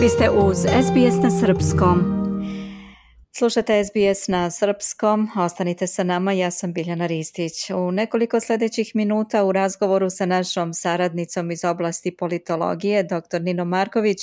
Vi 0.00 0.08
ste 0.08 0.30
uz 0.30 0.56
SBS 0.58 1.22
na 1.22 1.30
Srpskom. 1.30 1.98
Slušate 3.38 3.84
SBS 3.84 4.28
na 4.28 4.50
Srpskom, 4.50 5.28
ostanite 5.36 5.86
sa 5.86 6.04
nama, 6.04 6.32
ja 6.32 6.50
sam 6.50 6.72
Biljana 6.72 7.06
Ristić. 7.06 7.70
U 7.70 7.90
nekoliko 7.90 8.40
sljedećih 8.40 8.92
minuta 8.94 9.44
u 9.44 9.52
razgovoru 9.52 10.10
sa 10.10 10.26
našom 10.26 10.74
saradnicom 10.74 11.50
iz 11.50 11.64
oblasti 11.64 12.16
politologije, 12.16 13.02
dr. 13.02 13.42
Nino 13.42 13.64
Marković, 13.64 14.18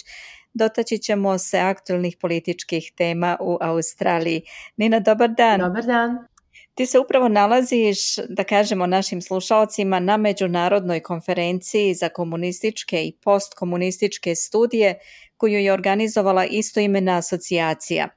dotaći 0.54 0.98
ćemo 0.98 1.38
se 1.38 1.60
aktualnih 1.60 2.18
političkih 2.22 2.92
tema 2.98 3.38
u 3.42 3.58
Australiji. 3.62 4.42
Nina, 4.78 5.00
dobar 5.00 5.30
dan. 5.30 5.60
Dobar 5.60 5.86
dan. 5.86 6.18
Ti 6.78 6.86
se 6.86 7.00
upravo 7.00 7.28
nalaziš, 7.28 8.00
da 8.30 8.44
kažemo 8.44 8.86
našim 8.86 9.22
slušalcima, 9.22 10.00
na 10.00 10.18
međunarodnoj 10.18 11.00
konferenciji 11.00 11.94
za 11.94 12.10
komunističke 12.10 13.04
i 13.04 13.14
postkomunističke 13.24 14.36
studije 14.36 15.00
koju 15.38 15.60
je 15.60 15.74
organizovala 15.74 16.46
istoimena 16.46 17.18
asocijacija. 17.18 18.08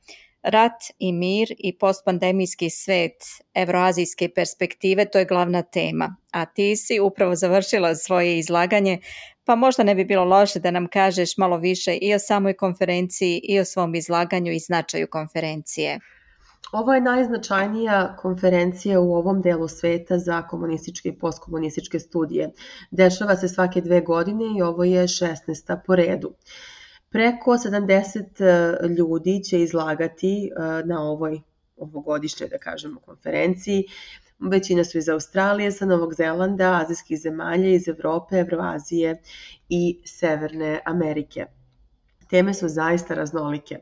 Rat 0.42 0.82
i 0.98 1.12
mir 1.12 1.54
i 1.58 1.78
postpandemijski 1.78 2.70
svet 2.70 3.12
evroazijske 3.54 4.28
perspektive, 4.28 5.04
to 5.04 5.18
je 5.18 5.24
glavna 5.24 5.62
tema. 5.62 6.16
A 6.32 6.46
ti 6.46 6.76
si 6.76 7.00
upravo 7.00 7.34
završila 7.34 7.94
svoje 7.94 8.38
izlaganje, 8.38 8.98
pa 9.44 9.54
možda 9.54 9.82
ne 9.82 9.94
bi 9.94 10.04
bilo 10.04 10.24
loše 10.24 10.58
da 10.58 10.70
nam 10.70 10.88
kažeš 10.88 11.36
malo 11.36 11.56
više 11.56 11.94
i 11.94 12.14
o 12.14 12.18
samoj 12.18 12.56
konferenciji 12.56 13.40
i 13.44 13.60
o 13.60 13.64
svom 13.64 13.94
izlaganju 13.94 14.52
i 14.52 14.58
značaju 14.58 15.06
konferencije. 15.10 15.98
Ovo 16.72 16.94
je 16.94 17.00
najznačajnija 17.00 18.16
konferencija 18.16 19.00
u 19.00 19.14
ovom 19.14 19.42
delu 19.42 19.68
sveta 19.68 20.18
za 20.18 20.42
komunističke 20.42 21.08
i 21.08 21.18
postkomunističke 21.18 21.98
studije. 21.98 22.50
Dešava 22.90 23.36
se 23.36 23.48
svake 23.48 23.80
dve 23.80 24.00
godine 24.00 24.44
i 24.58 24.62
ovo 24.62 24.84
je 24.84 25.02
16. 25.02 25.78
po 25.86 25.96
redu. 25.96 26.32
Preko 27.08 27.50
70 27.50 28.44
e, 28.44 28.88
ljudi 28.88 29.42
će 29.44 29.60
izlagati 29.60 30.46
e, 30.46 30.50
na 30.86 31.02
ovoj 31.02 31.40
ovogodišnjoj, 31.76 32.48
da 32.48 32.58
kažemo, 32.58 33.00
konferenciji. 33.00 33.84
Većina 34.38 34.84
su 34.84 34.98
iz 34.98 35.08
Australije, 35.08 35.72
sa 35.72 35.86
Novog 35.86 36.14
Zelanda, 36.14 36.80
azijskih 36.82 37.18
zemalja, 37.18 37.68
iz 37.68 37.88
Evrope, 37.88 38.36
Evroazije 38.36 39.22
i 39.68 40.02
Severne 40.04 40.80
Amerike. 40.84 41.46
Teme 42.30 42.54
su 42.54 42.68
zaista 42.68 43.14
raznolike. 43.14 43.78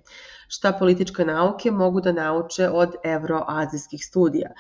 Šta 0.49 0.73
političke 0.73 1.25
nauke 1.25 1.71
mogu 1.71 2.01
da 2.01 2.13
nauče 2.13 2.69
od 2.69 2.95
evroazijskih 3.05 4.05
studija? 4.05 4.51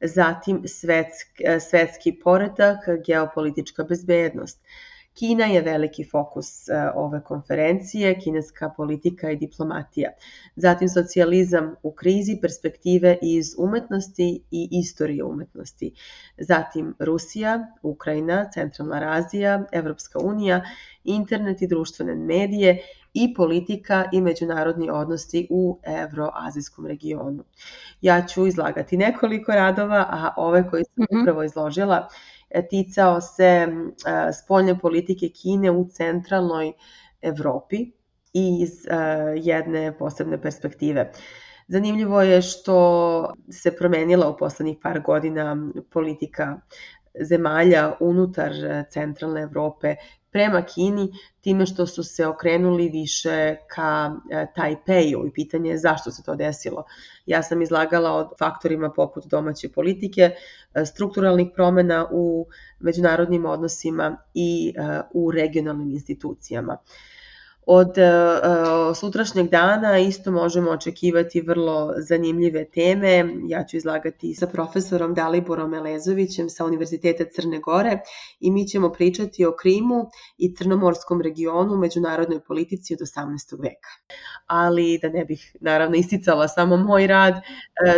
Zatim 0.00 0.62
svetski, 0.68 1.44
svetski 1.70 2.12
poredak, 2.24 2.78
geopolitička 3.06 3.84
bezbednost. 3.84 4.60
Kina 5.18 5.44
je 5.44 5.60
veliki 5.62 6.04
fokus 6.04 6.68
e, 6.68 6.90
ove 6.94 7.22
konferencije, 7.24 8.18
kineska 8.20 8.70
politika 8.76 9.30
i 9.30 9.36
diplomatija. 9.36 10.10
Zatim 10.56 10.88
socijalizam 10.88 11.74
u 11.82 11.92
krizi, 11.92 12.38
perspektive 12.42 13.18
iz 13.22 13.54
umetnosti 13.58 14.42
i 14.50 14.68
istorije 14.70 15.24
umetnosti. 15.24 15.92
Zatim 16.38 16.94
Rusija, 16.98 17.66
Ukrajina, 17.82 18.50
Centralna 18.54 19.00
Razija, 19.00 19.64
Evropska 19.72 20.18
unija, 20.18 20.62
internet 21.04 21.62
i 21.62 21.66
društvene 21.66 22.14
medije 22.14 22.78
i 23.14 23.34
politika 23.34 24.04
i 24.12 24.20
međunarodni 24.20 24.90
odnosi 24.90 25.46
u 25.50 25.78
evroazijskom 25.82 26.86
regionu. 26.86 27.44
Ja 28.00 28.26
ću 28.26 28.46
izlagati 28.46 28.96
nekoliko 28.96 29.52
radova, 29.52 30.06
a 30.10 30.34
ove 30.36 30.70
koje 30.70 30.84
sam 30.84 31.02
mm 31.02 31.06
-hmm. 31.10 31.22
upravo 31.22 31.42
izložila 31.42 31.96
e, 31.96 32.35
ticao 32.70 33.20
se 33.20 33.44
e, 33.44 33.68
spoljne 34.32 34.78
politike 34.78 35.28
Kine 35.28 35.70
u 35.70 35.88
centralnoj 35.90 36.72
Evropi 37.22 37.76
i 38.32 38.58
iz 38.62 38.86
e, 38.86 38.96
jedne 39.36 39.98
posebne 39.98 40.42
perspektive. 40.42 41.12
Zanimljivo 41.68 42.22
je 42.22 42.42
što 42.42 42.76
se 43.50 43.76
promenila 43.76 44.28
u 44.30 44.36
poslednjih 44.36 44.76
par 44.82 45.00
godina 45.00 45.56
politika 45.90 46.60
zemalja 47.20 47.96
unutar 48.00 48.52
centralne 48.90 49.42
Evrope 49.42 49.94
prema 50.36 50.62
Kini 50.62 51.12
time 51.40 51.66
što 51.66 51.86
su 51.86 52.02
se 52.04 52.26
okrenuli 52.26 52.88
više 52.88 53.56
ka 53.68 54.10
e, 54.30 54.46
Tajpeju 54.56 55.26
i 55.26 55.32
pitanje 55.32 55.70
je 55.70 55.78
zašto 55.78 56.10
se 56.10 56.22
to 56.22 56.34
desilo. 56.34 56.84
Ja 57.26 57.42
sam 57.42 57.62
izlagala 57.62 58.10
o 58.12 58.30
faktorima 58.38 58.90
poput 58.90 59.26
domaće 59.26 59.68
politike, 59.68 60.30
e, 60.74 60.84
strukturalnih 60.84 61.48
promena 61.54 62.06
u 62.12 62.46
međunarodnim 62.80 63.46
odnosima 63.46 64.16
i 64.34 64.74
e, 64.76 65.00
u 65.14 65.30
regionalnim 65.30 65.90
institucijama. 65.90 66.76
Od 67.68 67.88
uh, 67.88 68.96
sutrašnjeg 68.96 69.48
dana 69.50 69.98
isto 69.98 70.30
možemo 70.30 70.70
očekivati 70.70 71.40
vrlo 71.40 71.92
zanimljive 72.08 72.64
teme. 72.64 73.24
Ja 73.48 73.64
ću 73.64 73.76
izlagati 73.76 74.34
sa 74.34 74.46
profesorom 74.46 75.14
Daliborom 75.14 75.74
Elezovićem 75.74 76.48
sa 76.48 76.64
Univerziteta 76.64 77.24
Crne 77.34 77.58
Gore 77.58 77.98
i 78.40 78.50
mi 78.50 78.68
ćemo 78.68 78.92
pričati 78.92 79.44
o 79.44 79.52
Krimu 79.52 80.10
i 80.38 80.54
Crnomorskom 80.54 81.20
regionu 81.20 81.74
u 81.74 81.78
međunarodnoj 81.78 82.40
politici 82.40 82.94
od 82.94 83.00
18. 83.00 83.62
veka. 83.62 83.90
Ali 84.46 84.98
da 85.02 85.08
ne 85.08 85.24
bih 85.24 85.56
naravno 85.60 85.96
isticala 85.96 86.48
samo 86.48 86.76
moj 86.76 87.06
rad, 87.06 87.34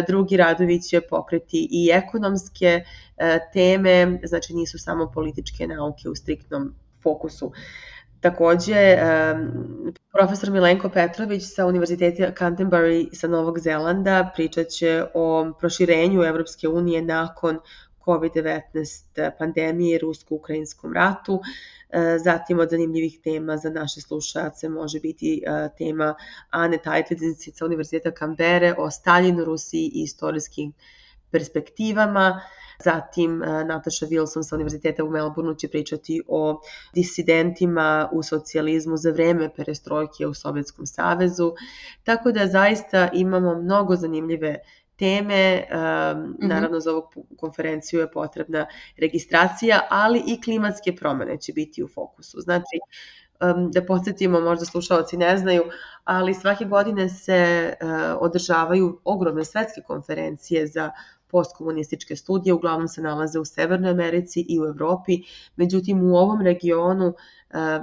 drugi 0.07 0.37
radovi 0.37 0.83
će 0.83 1.01
pokreti 1.01 1.69
i 1.71 1.91
ekonomske 1.93 2.85
teme, 3.53 4.19
znači 4.25 4.55
nisu 4.55 4.79
samo 4.79 5.11
političke 5.15 5.67
nauke 5.67 6.09
u 6.09 6.15
striktnom 6.15 6.75
fokusu. 7.03 7.53
Takođe, 8.21 8.97
profesor 10.13 10.51
Milenko 10.51 10.89
Petrović 10.89 11.43
sa 11.55 11.67
Univerziteta 11.67 12.33
Canterbury 12.39 13.15
sa 13.15 13.29
Novog 13.29 13.59
Zelanda 13.59 14.31
pričat 14.35 14.69
će 14.69 15.05
o 15.15 15.53
proširenju 15.61 16.23
Evropske 16.23 16.69
unije 16.69 17.03
nakon 17.03 17.59
COVID-19 18.05 19.31
pandemije 19.39 19.97
i 19.97 19.99
rusko-ukrajinskom 19.99 20.95
ratu. 20.95 21.41
E, 21.91 22.19
zatim 22.25 22.59
od 22.59 22.71
zanimljivih 22.71 23.21
tema 23.25 23.57
za 23.57 23.71
naše 23.71 24.01
slušace 24.01 24.69
može 24.69 25.01
biti 25.01 25.43
e, 25.47 25.69
tema 25.79 26.15
Ane 26.51 26.79
Tajtlizinci 26.79 27.51
sa 27.51 27.65
Univerziteta 27.65 28.11
Kambere 28.11 28.75
o 28.79 28.91
Staljinu, 28.91 29.45
Rusiji 29.45 29.91
i 29.95 30.03
istorijskim 30.03 30.73
perspektivama. 31.31 32.41
Zatim 32.85 33.43
e, 33.43 33.65
Nataša 33.65 34.07
Wilson 34.07 34.43
sa 34.43 34.57
Univerziteta 34.57 35.05
u 35.05 35.11
Melbourneu 35.11 35.55
će 35.55 35.69
pričati 35.69 36.21
o 36.29 36.61
disidentima 36.95 38.09
u 38.13 38.23
socijalizmu 38.23 38.97
za 38.97 39.11
vreme 39.11 39.55
perestrojke 39.55 40.27
u 40.27 40.35
Sovjetskom 40.35 40.87
savezu. 40.87 41.53
Tako 42.05 42.33
da 42.33 42.47
zaista 42.47 43.09
imamo 43.13 43.55
mnogo 43.55 43.97
zanimljive 43.97 44.59
teme, 44.97 45.65
um, 45.71 46.37
naravno 46.39 46.81
za 46.81 46.93
ovu 46.93 47.03
konferenciju 47.37 48.01
je 48.01 48.13
potrebna 48.13 48.67
registracija, 48.97 49.81
ali 49.91 50.23
i 50.27 50.41
klimatske 50.41 50.97
promene 50.97 51.41
će 51.41 51.53
biti 51.53 51.83
u 51.83 51.89
fokusu. 51.89 52.41
Znači, 52.41 52.79
da 53.73 53.85
podsjetimo, 53.87 54.41
možda 54.41 54.65
slušalci 54.65 55.17
ne 55.17 55.37
znaju, 55.39 55.63
ali 56.05 56.35
svake 56.35 56.65
godine 56.65 57.09
se 57.09 57.73
uh, 57.83 57.89
održavaju 58.21 59.01
ogromne 59.05 59.45
svetske 59.45 59.81
konferencije 59.87 60.67
za 60.67 60.91
postkomunističke 61.31 62.17
studije 62.17 62.55
uglavnom 62.55 62.89
se 62.89 63.03
nalaze 63.03 63.39
u 63.39 63.45
Severnoj 63.45 63.91
Americi 63.91 64.47
i 64.49 64.61
u 64.61 64.65
Evropi, 64.65 65.19
međutim 65.57 66.03
u 66.03 66.17
ovom 66.17 66.43
regionu, 66.43 67.07
e, 67.07 67.15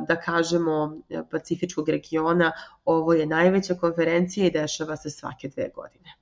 da 0.07 0.15
kažemo 0.15 0.97
Pacifičkog 1.31 1.89
regiona, 1.89 2.51
ovo 2.85 3.13
je 3.13 3.25
najveća 3.25 3.75
konferencija 3.75 4.47
i 4.47 4.51
dešava 4.51 4.95
se 4.97 5.09
svake 5.09 5.47
dve 5.47 5.69
godine. 5.75 6.15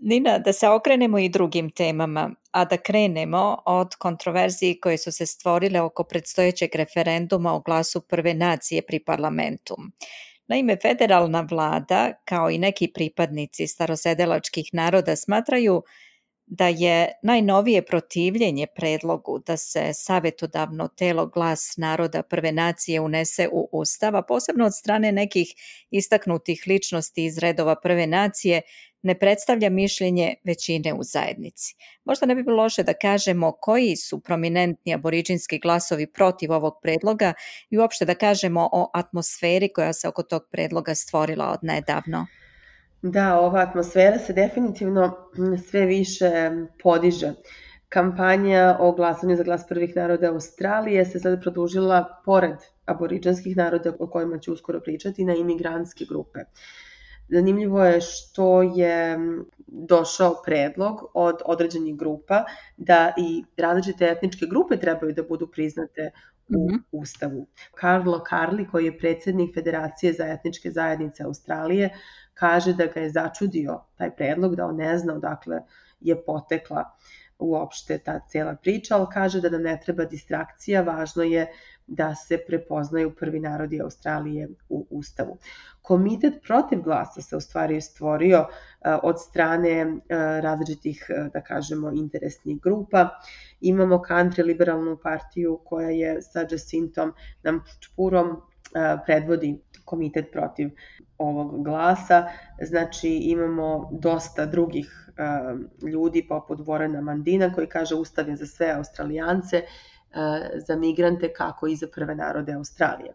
Nina, 0.00 0.38
da 0.38 0.52
se 0.52 0.68
okrenemo 0.68 1.18
i 1.18 1.28
drugim 1.28 1.70
temama, 1.70 2.30
a 2.50 2.64
da 2.64 2.76
krenemo 2.76 3.62
od 3.66 3.94
kontroverziji 3.94 4.80
koje 4.80 4.98
su 4.98 5.12
se 5.12 5.26
stvorile 5.26 5.80
oko 5.80 6.04
predstojećeg 6.04 6.74
referenduma 6.74 7.54
o 7.54 7.60
glasu 7.60 8.00
prve 8.00 8.34
nacije 8.34 8.82
pri 8.82 9.04
parlamentu. 9.04 9.76
Naime, 10.48 10.76
federalna 10.82 11.46
vlada, 11.50 12.12
kao 12.24 12.50
i 12.50 12.58
neki 12.58 12.92
pripadnici 12.94 13.66
starosedelačkih 13.66 14.70
naroda, 14.72 15.16
smatraju 15.16 15.82
da 16.50 16.68
je 16.68 17.12
najnovije 17.22 17.84
protivljenje 17.84 18.66
predlogu 18.76 19.38
da 19.46 19.56
se 19.56 19.90
savjetodavno 19.94 20.88
telo 20.88 21.26
glas 21.26 21.74
naroda 21.76 22.22
prve 22.22 22.52
nacije 22.52 23.00
unese 23.00 23.48
u 23.52 23.68
ustava, 23.72 24.22
posebno 24.22 24.66
od 24.66 24.76
strane 24.76 25.12
nekih 25.12 25.48
istaknutih 25.90 26.62
ličnosti 26.66 27.24
iz 27.24 27.38
redova 27.38 27.76
prve 27.82 28.06
nacije, 28.06 28.62
ne 29.02 29.18
predstavlja 29.18 29.70
mišljenje 29.70 30.34
većine 30.44 30.94
u 30.94 31.02
zajednici. 31.02 31.76
Možda 32.04 32.26
ne 32.26 32.34
bi 32.34 32.42
bilo 32.42 32.62
loše 32.62 32.82
da 32.82 32.94
kažemo 32.94 33.52
koji 33.52 33.96
su 33.96 34.20
prominentni 34.20 34.94
aboriđinski 34.94 35.58
glasovi 35.58 36.06
protiv 36.12 36.52
ovog 36.52 36.74
predloga 36.82 37.32
i 37.70 37.78
uopšte 37.78 38.04
da 38.04 38.14
kažemo 38.14 38.68
o 38.72 38.90
atmosferi 38.94 39.72
koja 39.72 39.92
se 39.92 40.08
oko 40.08 40.22
tog 40.22 40.42
predloga 40.50 40.94
stvorila 40.94 41.50
od 41.50 41.58
nedavno. 41.62 42.26
Da, 43.02 43.38
ova 43.40 43.60
atmosfera 43.60 44.18
se 44.18 44.32
definitivno 44.32 45.16
sve 45.70 45.86
više 45.86 46.30
podiže. 46.82 47.32
Kampanja 47.88 48.76
o 48.80 48.92
glasanju 48.92 49.36
za 49.36 49.42
glas 49.42 49.66
prvih 49.68 49.96
naroda 49.96 50.28
Australije 50.28 51.04
se 51.04 51.20
sada 51.20 51.40
produžila 51.40 52.22
pored 52.24 52.56
aboriđanskih 52.84 53.56
naroda 53.56 53.92
o 53.98 54.06
kojima 54.10 54.38
ću 54.38 54.52
uskoro 54.52 54.80
pričati 54.80 55.24
na 55.24 55.34
imigrantske 55.34 56.04
grupe. 56.08 56.40
Zanimljivo 57.28 57.84
je 57.84 58.00
što 58.00 58.62
je 58.62 59.18
došao 59.66 60.42
predlog 60.44 61.10
od 61.14 61.36
određenih 61.44 61.96
grupa 61.96 62.44
da 62.76 63.12
i 63.16 63.44
različite 63.56 64.06
etničke 64.06 64.46
grupe 64.46 64.76
trebaju 64.76 65.12
da 65.14 65.22
budu 65.22 65.46
priznate 65.46 66.10
u 66.48 66.52
mm 66.52 66.68
-hmm. 66.68 66.82
Ustavu. 66.92 67.46
Carlo 67.80 68.24
Carli, 68.28 68.68
koji 68.68 68.84
je 68.84 68.98
predsednik 68.98 69.54
Federacije 69.54 70.12
za 70.12 70.26
etničke 70.26 70.70
zajednice 70.70 71.24
Australije, 71.24 71.90
kaže 72.34 72.72
da 72.72 72.86
ga 72.86 73.00
je 73.00 73.10
začudio 73.10 73.80
taj 73.96 74.16
predlog, 74.16 74.56
da 74.56 74.66
on 74.66 74.76
ne 74.76 74.98
zna 74.98 75.14
odakle 75.14 75.60
je 76.00 76.24
potekla 76.24 76.84
uopšte 77.38 77.98
ta 77.98 78.20
cela 78.28 78.56
priča, 78.62 78.96
ali 78.96 79.06
kaže 79.12 79.40
da 79.40 79.50
nam 79.50 79.62
ne 79.62 79.80
treba 79.84 80.04
distrakcija, 80.04 80.82
važno 80.82 81.22
je 81.22 81.46
da 81.88 82.14
se 82.14 82.38
prepoznaju 82.46 83.14
prvi 83.14 83.40
narodi 83.40 83.80
Australije 83.82 84.48
u 84.68 84.86
Ustavu. 84.90 85.38
Komitet 85.82 86.34
protiv 86.42 86.82
glasa 86.82 87.22
se 87.22 87.36
u 87.36 87.40
stvari 87.40 87.80
stvorio 87.80 88.46
od 89.02 89.20
strane 89.20 89.96
različitih, 90.42 91.10
da 91.32 91.40
kažemo, 91.40 91.90
interesnih 91.90 92.60
grupa. 92.60 93.08
Imamo 93.60 94.02
country 94.08 94.44
liberalnu 94.44 94.98
partiju 95.02 95.60
koja 95.64 95.90
je 95.90 96.22
sa 96.22 96.46
Jacintom 96.50 97.12
nam 97.42 97.64
čpurom 97.80 98.42
predvodi 99.06 99.60
komitet 99.84 100.32
protiv 100.32 100.70
ovog 101.18 101.64
glasa. 101.64 102.28
Znači 102.62 103.08
imamo 103.08 103.88
dosta 103.92 104.46
drugih 104.46 105.10
ljudi 105.92 106.26
poput 106.28 106.66
Vorena 106.66 107.00
Mandina 107.00 107.52
koji 107.52 107.66
kaže 107.66 107.94
Ustav 107.94 108.28
je 108.28 108.36
za 108.36 108.46
sve 108.46 108.70
Australijance 108.70 109.56
E, 109.56 109.62
za 110.66 110.76
migrante 110.76 111.32
kako 111.32 111.66
i 111.66 111.76
za 111.76 111.86
prve 111.94 112.14
narode 112.14 112.52
Australije. 112.52 113.14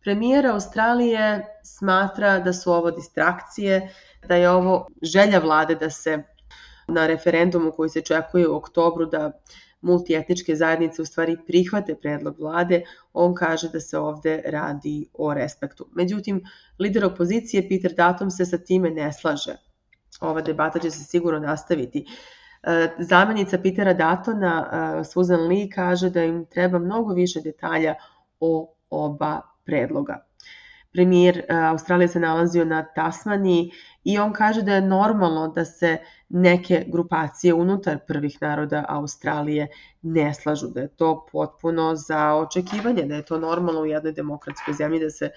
Premijer 0.00 0.46
Australije 0.46 1.46
smatra 1.64 2.38
da 2.38 2.52
su 2.52 2.72
ovo 2.72 2.90
distrakcije, 2.90 3.94
da 4.28 4.36
je 4.36 4.50
ovo 4.50 4.86
želja 5.02 5.38
vlade 5.38 5.74
da 5.74 5.90
se 5.90 6.22
na 6.88 7.06
referendumu 7.06 7.72
koji 7.72 7.90
se 7.90 8.00
čekuje 8.00 8.48
u 8.48 8.56
oktobru 8.56 9.06
da 9.06 9.32
multietničke 9.80 10.56
zajednice 10.56 11.02
u 11.02 11.04
stvari 11.04 11.36
prihvate 11.46 11.94
predlog 11.94 12.40
vlade, 12.40 12.82
on 13.12 13.34
kaže 13.34 13.68
da 13.68 13.80
se 13.80 13.98
ovde 13.98 14.42
radi 14.46 15.08
o 15.14 15.34
respektu. 15.34 15.86
Međutim, 15.92 16.42
lider 16.78 17.04
opozicije 17.04 17.68
Peter 17.68 17.94
Datum 17.94 18.30
se 18.30 18.46
sa 18.46 18.58
time 18.58 18.90
ne 18.90 19.12
slaže. 19.12 19.56
Ova 20.20 20.40
debata 20.40 20.78
će 20.78 20.90
se 20.90 21.04
sigurno 21.04 21.40
nastaviti. 21.40 22.06
E, 22.62 22.90
zamenica 22.98 23.58
Petera 23.58 23.94
Datona, 23.94 24.54
e, 25.00 25.04
Susan 25.04 25.46
Lee, 25.48 25.68
kaže 25.70 26.10
da 26.10 26.24
im 26.24 26.44
treba 26.46 26.78
mnogo 26.78 27.14
više 27.14 27.40
detalja 27.40 27.94
o 28.40 28.74
oba 28.90 29.40
predloga. 29.64 30.26
Premijer 30.92 31.38
e, 31.38 31.44
Australije 31.54 32.08
se 32.08 32.20
nalazio 32.20 32.64
na 32.64 32.82
Tasmaniji 32.94 33.70
i 34.04 34.18
on 34.18 34.32
kaže 34.32 34.62
da 34.62 34.74
je 34.74 34.80
normalno 34.80 35.48
da 35.48 35.64
se 35.64 35.98
neke 36.28 36.84
grupacije 36.88 37.54
unutar 37.54 37.98
prvih 38.06 38.38
naroda 38.40 38.84
Australije 38.88 39.68
ne 40.02 40.34
slažu, 40.34 40.68
da 40.68 40.80
je 40.80 40.88
to 40.88 41.26
potpuno 41.32 41.94
za 41.94 42.34
očekivanje, 42.34 43.02
da 43.02 43.14
je 43.14 43.24
to 43.24 43.38
normalno 43.38 43.80
u 43.80 43.86
jednoj 43.86 44.12
demokratskoj 44.12 44.74
zemlji 44.74 45.00
da 45.00 45.10
se 45.10 45.30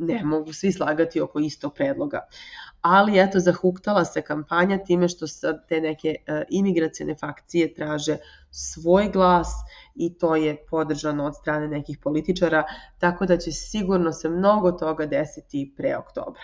ne 0.00 0.24
mogu 0.24 0.52
svi 0.52 0.72
slagati 0.72 1.20
oko 1.20 1.38
istog 1.38 1.74
predloga 1.74 2.20
ali 2.80 3.20
eto 3.20 3.40
zahuktala 3.40 4.04
se 4.04 4.22
kampanja 4.22 4.78
time 4.78 5.08
što 5.08 5.26
sad 5.26 5.68
te 5.68 5.80
neke 5.80 6.08
e, 6.08 6.44
imigracijne 6.50 7.14
fakcije 7.14 7.74
traže 7.74 8.16
svoj 8.50 9.08
glas 9.12 9.48
i 9.94 10.18
to 10.18 10.36
je 10.36 10.66
podržano 10.70 11.24
od 11.24 11.36
strane 11.36 11.68
nekih 11.68 11.98
političara, 11.98 12.64
tako 12.98 13.26
da 13.26 13.36
će 13.36 13.52
sigurno 13.52 14.12
se 14.12 14.28
mnogo 14.28 14.72
toga 14.72 15.06
desiti 15.06 15.72
pre 15.76 15.96
oktobra. 15.96 16.42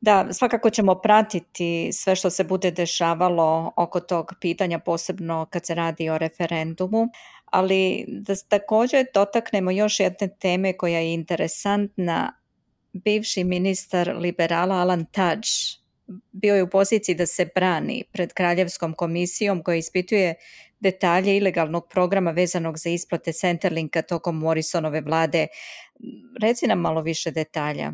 Da, 0.00 0.32
svakako 0.32 0.70
ćemo 0.70 0.94
pratiti 0.94 1.90
sve 1.92 2.16
što 2.16 2.30
se 2.30 2.44
bude 2.44 2.70
dešavalo 2.70 3.72
oko 3.76 4.00
tog 4.00 4.32
pitanja, 4.40 4.78
posebno 4.78 5.46
kad 5.50 5.66
se 5.66 5.74
radi 5.74 6.10
o 6.10 6.18
referendumu, 6.18 7.08
ali 7.44 8.04
da 8.08 8.34
takođe 8.48 9.04
dotaknemo 9.14 9.70
još 9.70 10.00
jedne 10.00 10.28
teme 10.40 10.76
koja 10.76 10.98
je 10.98 11.14
interesantna, 11.14 12.32
bivši 12.94 13.44
ministar 13.44 14.16
liberala 14.16 14.74
Alan 14.74 15.04
Tudge 15.04 15.84
bio 16.32 16.54
je 16.54 16.62
u 16.62 16.70
poziciji 16.70 17.14
da 17.14 17.26
se 17.26 17.48
brani 17.54 18.04
pred 18.12 18.32
Kraljevskom 18.32 18.92
komisijom 18.92 19.62
koja 19.62 19.76
ispituje 19.76 20.34
detalje 20.80 21.36
ilegalnog 21.36 21.88
programa 21.90 22.30
vezanog 22.30 22.78
za 22.78 22.90
isplate 22.90 23.32
Centerlinka 23.32 24.02
tokom 24.02 24.38
Morrisonove 24.38 25.00
vlade. 25.00 25.46
Reci 26.40 26.66
nam 26.66 26.80
malo 26.80 27.02
više 27.02 27.30
detalja. 27.30 27.92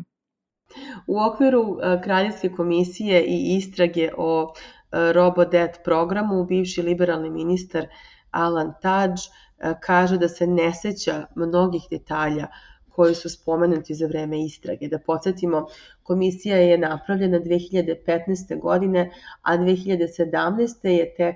U 1.07 1.19
okviru 1.19 1.77
e, 1.81 2.01
Kraljevske 2.03 2.49
komisije 2.49 3.23
i 3.23 3.55
istrage 3.57 4.09
o 4.17 4.53
e, 4.53 5.13
RoboDebt 5.13 5.83
programu 5.83 6.45
bivši 6.45 6.81
liberalni 6.81 7.29
ministar 7.29 7.87
Alan 8.31 8.73
Tudge 8.81 9.21
e, 9.23 9.73
kaže 9.81 10.17
da 10.17 10.27
se 10.29 10.47
ne 10.47 10.73
seća 10.73 11.25
mnogih 11.35 11.81
detalja 11.91 12.47
koji 12.95 13.15
su 13.15 13.29
spomenuti 13.29 13.95
za 13.95 14.07
vreme 14.07 14.45
istrage. 14.45 14.87
Da 14.87 14.99
podsjetimo, 14.99 15.67
komisija 16.03 16.57
je 16.57 16.77
napravljena 16.77 17.39
2015. 17.39 18.59
godine, 18.59 19.11
a 19.41 19.57
2017. 19.57 20.87
je 20.87 21.15
tek 21.15 21.35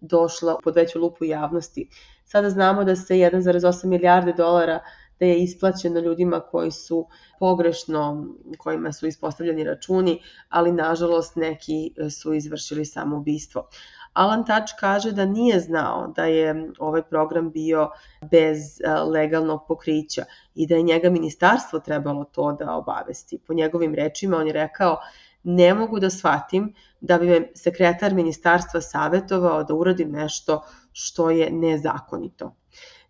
došla 0.00 0.58
pod 0.64 0.76
veću 0.76 1.00
lupu 1.00 1.24
javnosti. 1.24 1.88
Sada 2.24 2.50
znamo 2.50 2.84
da 2.84 2.96
se 2.96 3.14
1,8 3.14 3.86
milijarde 3.86 4.32
dolara 4.32 4.80
da 5.20 5.26
je 5.26 5.42
isplaćeno 5.42 6.00
ljudima 6.00 6.40
koji 6.40 6.70
su 6.70 7.06
pogrešno, 7.38 8.26
kojima 8.58 8.92
su 8.92 9.06
ispostavljeni 9.06 9.64
računi, 9.64 10.22
ali 10.48 10.72
nažalost 10.72 11.36
neki 11.36 11.94
su 12.10 12.34
izvršili 12.34 12.84
samoubistvo. 12.84 13.68
Alan 14.16 14.44
Touch 14.44 14.72
kaže 14.80 15.12
da 15.12 15.24
nije 15.24 15.60
znao 15.60 16.12
da 16.16 16.24
je 16.24 16.70
ovaj 16.78 17.02
program 17.02 17.50
bio 17.50 17.90
bez 18.30 18.80
e, 18.80 18.90
legalnog 18.90 19.60
pokrića 19.68 20.24
i 20.54 20.66
da 20.66 20.74
je 20.74 20.82
njega 20.82 21.10
ministarstvo 21.10 21.80
trebalo 21.80 22.24
to 22.24 22.52
da 22.52 22.74
obavesti. 22.74 23.38
Po 23.46 23.54
njegovim 23.54 23.94
rečima 23.94 24.36
on 24.36 24.46
je 24.46 24.52
rekao 24.52 24.98
ne 25.42 25.74
mogu 25.74 26.00
da 26.00 26.10
shvatim 26.10 26.74
da 27.00 27.18
bi 27.18 27.26
me 27.26 27.48
sekretar 27.54 28.14
ministarstva 28.14 28.80
savetovao 28.80 29.64
da 29.64 29.74
uradim 29.74 30.10
nešto 30.12 30.62
što 30.92 31.30
je 31.30 31.50
nezakonito. 31.50 32.54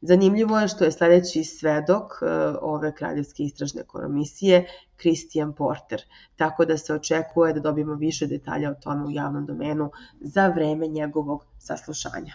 Zanimljivo 0.00 0.58
je 0.58 0.68
što 0.68 0.84
je 0.84 0.92
sledeći 0.92 1.44
svedok 1.44 2.12
e, 2.22 2.26
ove 2.60 2.94
kraljevske 2.94 3.42
istražne 3.42 3.82
komisije 3.82 4.66
Christian 5.00 5.52
Porter, 5.52 6.02
tako 6.36 6.64
da 6.64 6.78
se 6.78 6.94
očekuje 6.94 7.52
da 7.52 7.60
dobijemo 7.60 7.94
više 7.94 8.26
detalja 8.26 8.70
o 8.70 8.74
tome 8.74 9.06
u 9.06 9.10
javnom 9.10 9.46
domenu 9.46 9.90
za 10.20 10.48
vreme 10.48 10.86
njegovog 10.86 11.44
saslušanja. 11.58 12.32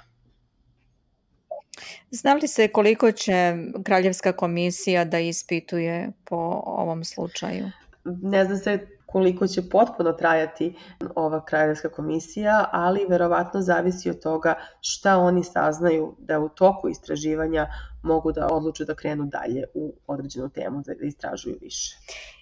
Zna 2.11 2.33
li 2.33 2.47
se 2.47 2.67
koliko 2.67 3.11
će 3.11 3.55
Kraljevska 3.83 4.33
komisija 4.33 5.05
da 5.05 5.19
ispituje 5.19 6.11
po 6.25 6.61
ovom 6.65 7.03
slučaju? 7.03 7.71
Ne 8.03 8.45
zna 8.45 8.57
se 8.57 8.87
koliko 9.11 9.47
će 9.47 9.69
potpuno 9.69 10.11
trajati 10.11 10.75
ova 11.15 11.45
kraljevska 11.45 11.89
komisija, 11.89 12.69
ali 12.71 13.05
verovatno 13.09 13.61
zavisi 13.61 14.09
od 14.09 14.21
toga 14.21 14.55
šta 14.81 15.17
oni 15.17 15.43
saznaju 15.43 16.15
da 16.19 16.39
u 16.39 16.49
toku 16.49 16.89
istraživanja 16.89 17.67
mogu 18.03 18.31
da 18.31 18.47
odluče 18.51 18.85
da 18.85 18.95
krenu 18.95 19.25
dalje 19.25 19.63
u 19.73 19.93
određenu 20.07 20.49
temu, 20.49 20.83
da 20.85 20.93
istražuju 21.07 21.57
više. 21.61 21.97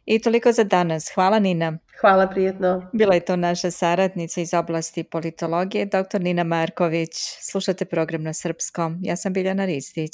I 0.06 0.22
toliko 0.22 0.52
za 0.52 0.64
danas. 0.64 1.12
Hvala 1.16 1.40
Nina. 1.40 1.78
Hvala, 2.02 2.28
prijetno. 2.28 2.90
Bila 2.94 3.14
je 3.14 3.26
to 3.26 3.36
naša 3.36 3.72
saradnica 3.72 4.42
iz 4.42 4.54
oblasti 4.54 5.04
politologije, 5.04 5.86
dr. 5.86 6.22
Nina 6.22 6.44
Marković. 6.44 7.12
Slušate 7.52 7.86
program 7.86 8.24
na 8.24 8.34
srpskom. 8.34 8.98
Ja 9.02 9.16
sam 9.16 9.34
Biljana 9.34 9.66
Ristić. 9.66 10.14